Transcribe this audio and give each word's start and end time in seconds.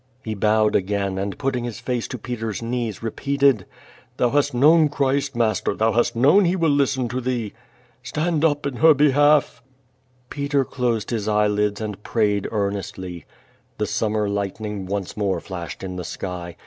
'^ 0.19 0.25
He 0.25 0.33
bowed 0.33 0.75
again, 0.75 1.19
and 1.19 1.37
put 1.37 1.53
his 1.53 1.79
face 1.79 2.07
to 2.07 2.17
Peter's 2.17 2.59
knees 2.59 3.03
repeated: 3.03 3.67
"Thou 4.17 4.31
hast 4.31 4.51
known 4.51 4.89
Christ, 4.89 5.35
master, 5.35 5.75
thou 5.75 5.91
hast 5.91 6.15
known 6.15 6.43
He 6.45 6.55
will 6.55 6.71
listen 6.71 7.07
to 7.09 7.21
thee. 7.21 7.53
Stand 8.01 8.43
up 8.43 8.65
in 8.65 8.77
her 8.77 8.95
behalf!" 8.95 9.61
QUO 10.31 10.33
VAD18. 10.33 10.33
391 10.33 10.47
Peter 10.47 10.65
closed 10.65 11.09
his 11.11 11.27
eyelids 11.27 11.79
and 11.81 12.01
prayed 12.01 12.47
earnestly. 12.51 13.25
The 13.77 13.85
summer 13.85 14.27
lightning 14.27 14.87
once 14.87 15.15
more 15.15 15.39
flashed 15.39 15.83
in 15.83 15.97
the 15.97 16.03
sky. 16.03 16.57